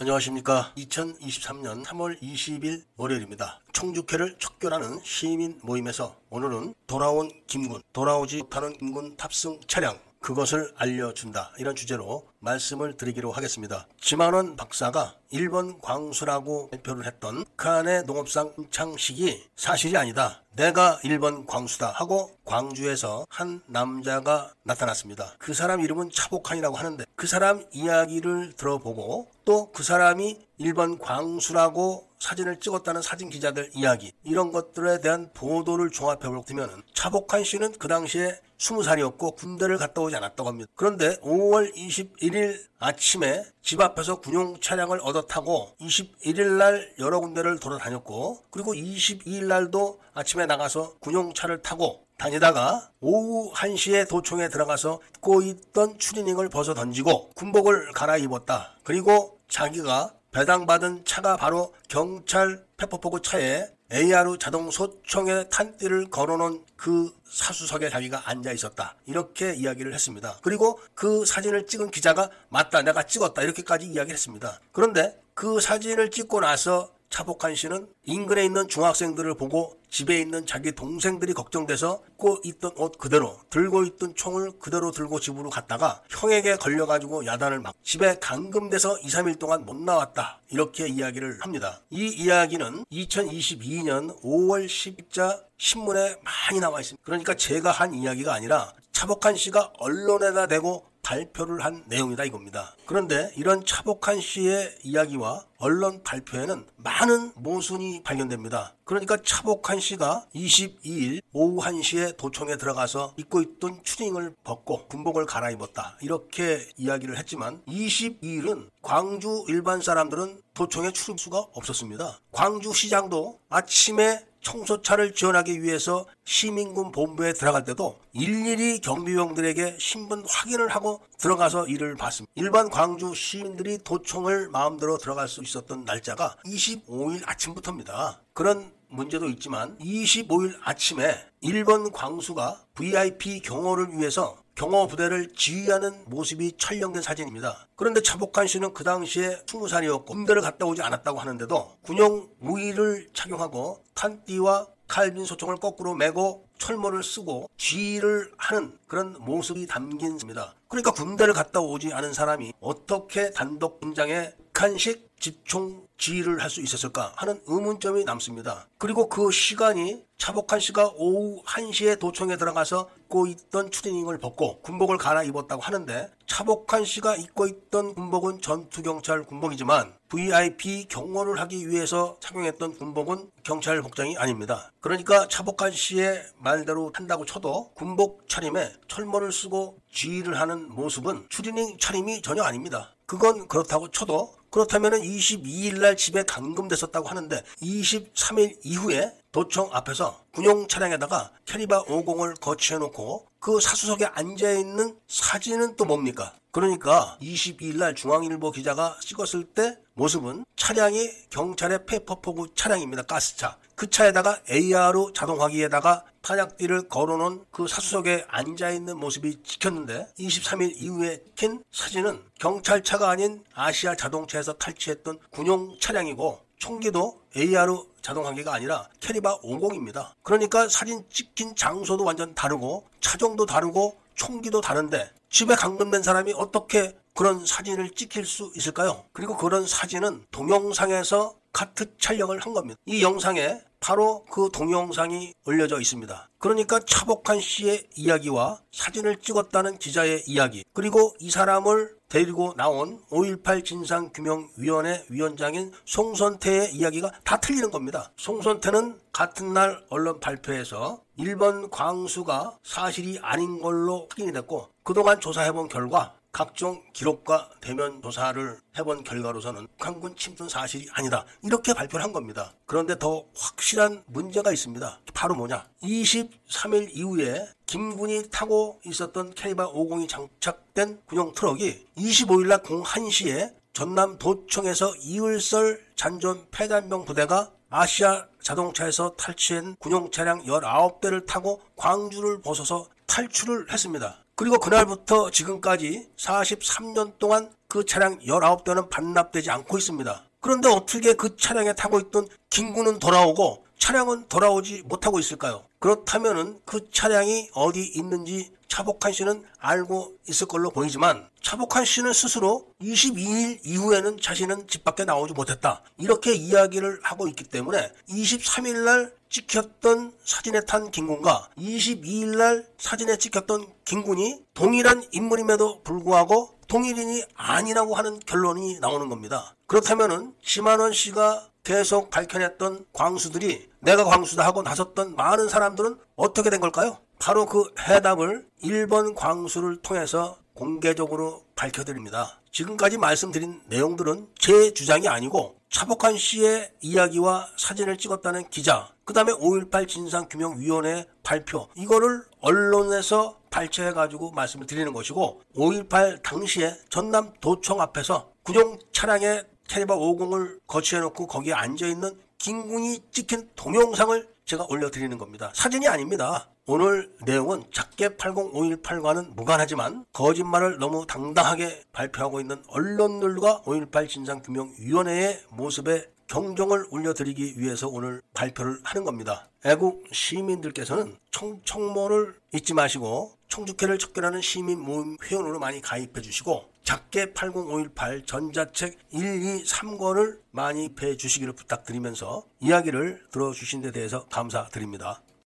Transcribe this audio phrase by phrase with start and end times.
[0.00, 0.72] 안녕하십니까.
[0.76, 3.58] 2023년 3월 20일 월요일입니다.
[3.72, 11.52] 청주회를 척결하는 시민 모임에서 오늘은 돌아온 김군, 돌아오지 못하는 김군 탑승 차량, 그것을 알려준다.
[11.58, 13.86] 이런 주제로 말씀을 드리기로 하겠습니다.
[14.00, 20.42] 지만원 박사가 일본 광수라고 발표를 했던 칸의 농업상 창식이 사실이 아니다.
[20.54, 25.34] 내가 일본 광수다 하고 광주에서 한 남자가 나타났습니다.
[25.38, 32.60] 그 사람 이름은 차복한이라고 하는데 그 사람 이야기를 들어보고 또 그 사람이 일본 광수라고 사진을
[32.60, 39.36] 찍었다는 사진 기자들 이야기 이런 것들에 대한 보도를 종합해 보면 차복한 씨는 그 당시에 20살이었고
[39.36, 40.70] 군대를 갔다 오지 않았다고 합니다.
[40.74, 48.44] 그런데 5월 21일 아침에 집 앞에서 군용 차량을 얻어 타고 21일 날 여러 군데를 돌아다녔고
[48.50, 55.98] 그리고 22일 날도 아침에 나가서 군용 차를 타고 다니다가 오후 1시에 도청에 들어가서 입고 있던
[55.98, 58.78] 추리닝을 벗어 던지고 군복을 갈아입었다.
[58.82, 67.88] 그리고 자기가 배당받은 차가 바로 경찰 페퍼포구 차에 AR 자동 소총의 탄띠를 걸어놓은 그 사수석에
[67.88, 68.96] 자기가 앉아 있었다.
[69.06, 70.38] 이렇게 이야기를 했습니다.
[70.42, 72.82] 그리고 그 사진을 찍은 기자가 맞다.
[72.82, 73.42] 내가 찍었다.
[73.42, 74.60] 이렇게까지 이야기를 했습니다.
[74.72, 81.32] 그런데 그 사진을 찍고 나서 차복한 씨는 인근에 있는 중학생들을 보고 집에 있는 자기 동생들이
[81.32, 87.60] 걱정돼서 입고 있던 옷 그대로 들고 있던 총을 그대로 들고 집으로 갔다가 형에게 걸려가지고 야단을
[87.60, 91.80] 막 집에 감금돼서 2, 3일 동안 못 나왔다 이렇게 이야기를 합니다.
[91.90, 97.02] 이 이야기는 2022년 5월 10일자 신문에 많이 나와 있습니다.
[97.04, 102.76] 그러니까 제가 한 이야기가 아니라 차복한 씨가 언론에다 대고 발표를 한 내용이다 이겁니다.
[102.84, 108.74] 그런데 이런 차복한 씨의 이야기와 언론 발표에는 많은 모순이 발견됩니다.
[108.84, 115.96] 그러니까 차복한 씨가 22일 오후 1시에 도청에 들어가서 입고 있던 추링을 벗고 군복을 갈아입었다.
[116.02, 122.20] 이렇게 이야기를 했지만 22일은 광주 일반 사람들은 도청에 출입수가 없었습니다.
[122.32, 131.00] 광주 시장도 아침에 청소차를 지원하기 위해서 시민군 본부에 들어갈 때도 일일이 경비병들에게 신분 확인을 하고
[131.18, 132.32] 들어가서 일을 봤습니다.
[132.36, 138.20] 일반 광주 시민들이 도청을 마음대로 들어갈 수 있었던 날짜가 25일 아침부터입니다.
[138.32, 147.00] 그런 문제도 있지만 25일 아침에 일본 광수가 VIP 경호를 위해서 경호 부대를 지휘하는 모습이 촬영된
[147.00, 147.68] 사진입니다.
[147.76, 154.66] 그런데 차복한 씨는 그 당시에 20살이었고 군대를 갔다 오지 않았다고 하는데도 군용 무의를 착용하고 탄띠와
[154.88, 160.56] 칼빈 소총을 거꾸로 메고 철모를 쓰고 지휘를 하는 그런 모습이 담긴 겁니다.
[160.66, 167.12] 그러니까 군대를 갔다 오지 않은 사람이 어떻게 단독 분장에 북한식 집총 지휘를 할 수 있었을까
[167.14, 168.66] 하는 의문점이 남습니다.
[168.76, 175.62] 그리고 그 시간이 차복한 씨가 오후 1시에 도청에 들어가서 입고 있던 추리닝을 벗고 군복을 갈아입었다고
[175.62, 183.80] 하는데 차복한 씨가 입고 있던 군복은 전투경찰 군복이지만 VIP 경호를 하기 위해서 착용했던 군복은 경찰
[183.80, 184.70] 복장이 아닙니다.
[184.80, 192.20] 그러니까 차복한 씨의 말대로 한다고 쳐도 군복 차림에 철모를 쓰고 지휘를 하는 모습은 추리닝 차림이
[192.22, 192.94] 전혀 아닙니다.
[193.06, 201.30] 그건 그렇다고 쳐도 그렇다면 22일 날 집에 감금됐었다고 하는데 23일 이후에 도청 앞에서 군용 차량에다가
[201.46, 206.34] 캐리바 50을 거치해 놓고 그 사수석에 앉아 있는 사진은 또 뭡니까?
[206.50, 213.04] 그러니까 22일 날 중앙일보 기자가 찍었을 때 모습은 차량이 경찰의 페퍼포구 차량입니다.
[213.04, 213.58] 가스차.
[213.76, 222.24] 그 차에다가 AR 자동화기에다가 탄약띠를 걸어놓은 그 사수석에 앉아있는 모습이 찍혔는데 23일 이후에 찍힌 사진은
[222.40, 230.12] 경찰차가 아닌 아시아 자동차에서 탈취했던 군용 차량이고 총기도 AR 자동화기가 아니라 캐리바 50입니다.
[230.22, 237.44] 그러니까 사진 찍힌 장소도 완전 다르고 차종도 다르고 총기도 다른데 집에 감금된 사람이 어떻게 그런
[237.44, 239.04] 사진을 찍힐 수 있을까요?
[239.12, 242.78] 그리고 그런 사진은 동영상에서 카트 촬영을 한 겁니다.
[242.86, 246.28] 이 영상에 바로 그 동영상이 올려져 있습니다.
[246.38, 255.04] 그러니까 차복한 씨의 이야기와 사진을 찍었다는 기자의 이야기, 그리고 이 사람을 데리고 나온 5.18 진상규명위원회
[255.10, 258.10] 위원장인 송선태의 이야기가 다 틀리는 겁니다.
[258.16, 266.14] 송선태는 같은 날 언론 발표에서 일본 광수가 사실이 아닌 걸로 확인이 됐고 그동안 조사해본 결과
[266.32, 271.24] 각종 기록과 대면 조사를 해본 결과로서는 북한군 침투 사실이 아니다.
[271.42, 272.54] 이렇게 발표를 한 겁니다.
[272.66, 275.00] 그런데 더 확실한 문제가 있습니다.
[275.14, 275.66] 바로 뭐냐?
[275.82, 285.80] 23일 이후에 김군이 타고 있었던 캐리바 50이 장착된 군용 트럭이 25일날 01시에 전남 도청에서 이을설
[285.96, 294.24] 잔존 폐단병 부대가 아시아 자동차에서 탈취한 군용 차량 19대를 타고 광주를 벗어서 탈출을 했습니다.
[294.38, 300.24] 그리고 그날부터 지금까지 43년 동안 그 차량 19대는 반납되지 않고 있습니다.
[300.40, 305.64] 그런데 어떻게 그 차량에 타고 있던 김군은 돌아오고 차량은 돌아오지 못하고 있을까요?
[305.80, 313.58] 그렇다면은 그 차량이 어디 있는지 차복환 씨는 알고 있을 걸로 보이지만 차복환 씨는 스스로 22일
[313.64, 315.82] 이후에는 자신은 집 밖에 나오지 못했다.
[315.98, 323.66] 이렇게 이야기를 하고 있기 때문에 23일 날 찍혔던 사진에 탄 김군과 22일 날 사진에 찍혔던
[323.84, 329.54] 김군이 동일한 인물임에도 불구하고 동일인이 아니라고 하는 결론이 나오는 겁니다.
[329.66, 336.98] 그렇다면은 심한원 씨가 계속 밝혀냈던 광수들이 내가 광수다 하고 나섰던 많은 사람들은 어떻게 된 걸까요?
[337.18, 342.40] 바로 그 해답을 1번 광수를 통해서 공개적으로 밝혀드립니다.
[342.52, 349.86] 지금까지 말씀드린 내용들은 제 주장이 아니고 차복한 씨의 이야기와 사진을 찍었다는 기자, 그 다음에 5.18
[349.86, 359.42] 진상규명위원회 발표, 이거를 언론에서 발췌해가지고 말씀을 드리는 것이고, 5.18 당시에 전남 도청 앞에서 구룡 차량에
[359.68, 365.52] 캐리바 50을 거치해놓고 거기에 앉아있는 김군이 찍힌 동영상을 제가 올려드리는 겁니다.
[365.54, 366.48] 사진이 아닙니다.
[366.70, 376.84] 오늘 내용은 작게 80518과는 무관하지만 거짓말을 너무 당당하게 발표하고 있는 언론들과 5.18 진상규명위원회의 모습에 경종을
[376.90, 379.48] 울려드리기 위해서 오늘 발표를 하는 겁니다.
[379.64, 388.26] 애국 시민들께서는 청청모를 잊지 마시고 청주회를 척결하는 시민 모임 회원으로 많이 가입해 주시고 작게 80518
[388.26, 395.22] 전자책 1, 2, 3권을 많이 배 주시기를 부탁드리면서 이야기를 들어주신 데 대해서 감사드립니다.